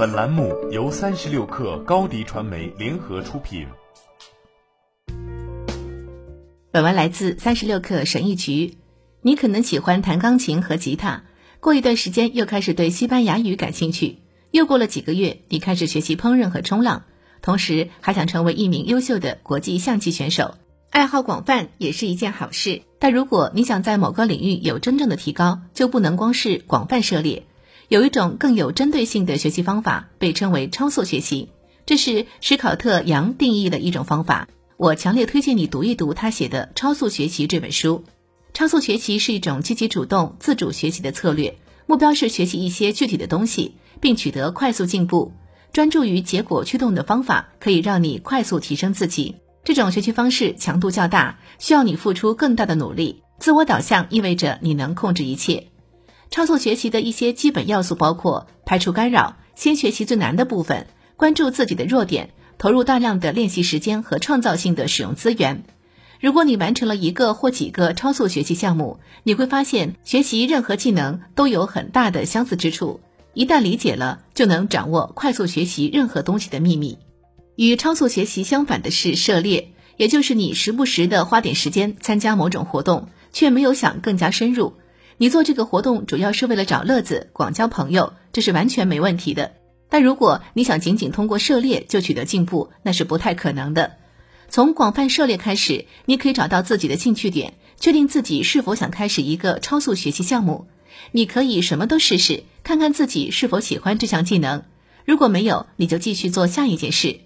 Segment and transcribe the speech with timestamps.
[0.00, 3.66] 本栏目由三十六氪高低传媒联合出品。
[6.72, 8.78] 本文来自三十六氪神译局。
[9.20, 11.24] 你可能喜欢弹钢琴和吉他，
[11.60, 14.20] 过一段时间又开始对西班牙语感兴趣，
[14.52, 17.02] 又过了几个月，你开始学习烹饪和冲浪，
[17.42, 20.54] 同时还想成为一名优秀的国际象棋选手。
[20.88, 27.44] 爱好广泛也是一件好事，但如果你想在某个领域有真正的提高，就不能光是广泛涉猎。
[27.90, 31.48] 有一种更有针对性的学习方法，被称为超速学习。
[31.84, 34.46] 这是史考特·杨定义的一种方法。
[34.76, 38.04] 我强烈推荐你读一读他写的《超速学习》这本书。
[38.54, 45.32] 超速学习是一种积极主动、自主学习的策略，目标是学习一些具体的东西，并取得快速进步。
[45.72, 49.34] 专注于结果驱动的方法，可以让你快速提升自己。
[49.64, 53.24] 这种学习方式强度较大，需要你付出更大的努力。
[53.40, 55.66] 自我导向意味着你能控制一切。
[56.30, 65.64] 超速学习的一些基本要素包括排除干扰，先学习最难的部分，关注自己的弱点，投入大量的练习时间和创造性的使用资源。
[66.20, 73.00] 如果你完成了一个或几个超速学习项目，你会发现学习任何技能都有很大的相似之处。
[73.34, 76.98] 一旦理解了，就能掌握快速学习任何东西的秘密。
[77.56, 84.74] 与超速学习相反的是涉猎，也就是你时不时的花点时间参加某种活动，却没有想更加深入。
[85.22, 89.52] 你做这个活动主要是为了找乐子、广交朋友，这是完全没问题的。
[89.90, 93.98] 但如果你想仅仅通过涉猎就取得进步，那是不太可能的。
[94.48, 100.68] 从广泛涉猎开始，你可以找到自己的兴趣点，确定自己是否想开始一个超速学习项目。
[101.12, 104.62] 你可以什么都试试，看看自己是否喜欢这项技能。
[105.04, 107.20] 如果没有，你就继续做下一件事。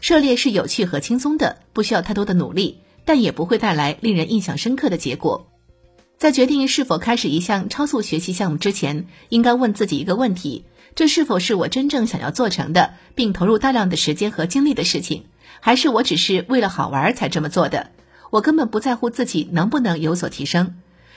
[0.00, 5.48] 涉猎是有趣和轻松的，不需要太多的努力，但也不会带来令人印象深刻的结果。
[6.20, 15.24] 在决定是否开始一项超速学习项目之前，应该问自己一个问题：这是否是我真正想要做成的，并投入大量的时间和精力的事情，
[15.60, 17.90] 还是我只是为了好玩才这么做的？
[18.28, 20.74] 我根本不在乎自己能不能有所提升。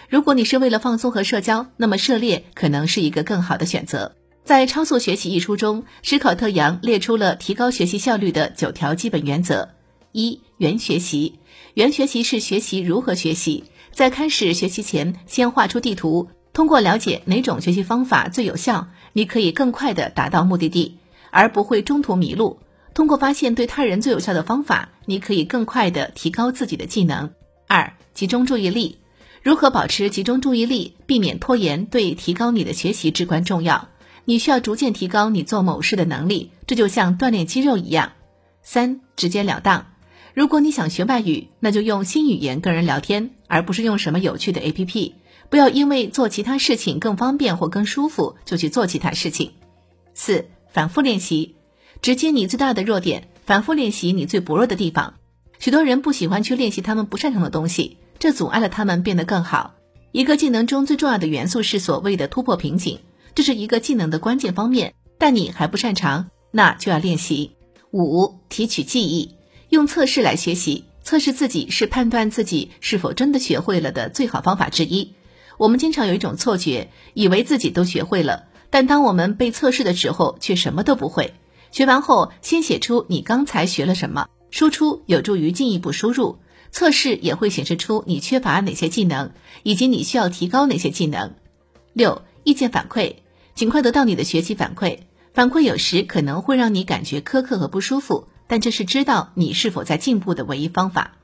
[0.08, 4.16] 如果你是为了放松和社交，那么涉猎可能是一个更好的选择。
[4.46, 9.68] 在《超速学习》一书中，史考特·杨列出了提高学习效率的九条基本原则：
[10.14, 11.40] 一、原学习。
[11.74, 13.66] 原学习是学习如何学习。
[13.94, 16.28] 在开始学习前，先画出地图。
[16.52, 20.98] 通过了解哪种学习方法最有效，你可以更快地达到目的地，
[21.30, 22.60] 而不会中途迷路。
[22.96, 27.32] 通过发现对他人最有效的方法，你可以更快地提高自己的技能。
[27.68, 28.98] 二、集中注意力。
[29.44, 33.90] 如何保持集中注意力，避免拖延，对提高你的学习至关重要。
[34.26, 38.14] 你需要逐渐提高你做某事的能力，这就像锻炼肌肉一样。
[38.64, 39.86] 三、直截了当。
[40.34, 45.14] 如果你想学外语，那就用新语言跟人聊天，而不是用什么有趣的 APP。
[45.52, 49.52] 不要因为做其他事情更方便或更舒服就去做其他事情。
[50.16, 51.54] 四、反复练习，
[52.02, 55.14] 直击你最大的弱点，反复练习你最薄弱的地方。
[55.60, 59.76] 许多人不喜欢去练习他们不擅长的东西，这阻碍了他们变得更好。
[60.12, 63.02] 一个技能中最重要的元素是所谓的突破瓶颈，
[63.36, 67.52] 这是一个技能的关键方面，但你还不擅长，那就要练习。
[67.92, 69.36] 五、提取记忆。
[69.70, 75.14] 用测试来学习，测试自己是判断自己是否真的学会了的最好方法之一。
[75.58, 81.34] 我们经常有一种错觉，以为自己都学会了，但当我们被测试的时候，却什么都不会。
[81.72, 86.40] 学完后，先写出你刚才学了什么，输出有助于进一步输入。
[86.72, 89.32] 测试也会显示出你缺乏哪些技能，
[89.62, 91.36] 以及你需要提高哪些技能。
[91.94, 93.18] 六、意见反馈，
[93.54, 94.98] 尽快得到你的学习反馈。
[95.34, 98.28] 反馈有时可能会让你感觉苛刻和不舒服。
[98.48, 101.18] 但这是知道你是否在进步的唯一方法。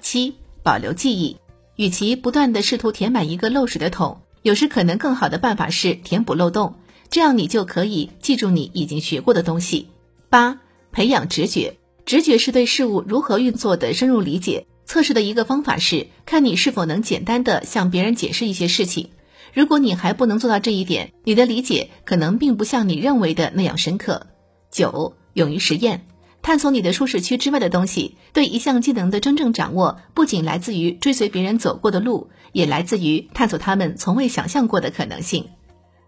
[0.00, 1.38] 七、保留记忆，
[1.76, 6.74] 与其不断的试图填满一个漏水的桶，有时可能更好的办法是填补漏洞，
[7.10, 9.88] 这样你就可以记住你已经学过的东西。
[10.28, 10.60] 八、
[10.92, 14.66] 培养直觉，直觉是对事物如何运作的深入理解。
[14.84, 19.10] 测试的一个方法是看你是否能简单的向别人解释一些事情。
[19.52, 24.26] 如果你还不能做到这一点，你的理解可能并不像你认为的那样深刻。
[24.70, 26.06] 九、勇于实验。
[26.46, 35.48] 探索你的舒适区之外的东西，对一项技能的真正掌握，不仅来自于追随别人走过的路，也来自于探索他们从未想象过的可能性。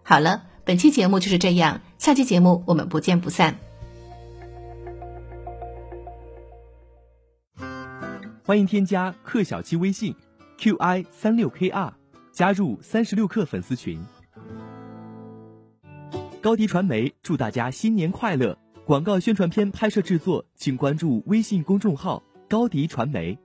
[0.01, 3.59] 好了，本期节目就是这样，下期节目我们不见不散。
[8.45, 10.15] 欢迎添加克小七微信
[10.57, 11.91] ，qi 三六 kr，
[12.31, 14.01] 加入三十六氪粉丝群。
[16.39, 18.57] 高迪传媒祝大家新年快乐。
[18.89, 23.37] 广告宣传片拍摄制作，请关注微信公众号高迪传媒。